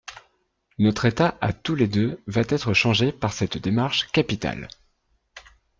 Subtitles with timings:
[0.79, 4.67] Notre état à tous les deux va être changé par cette démarche capitale.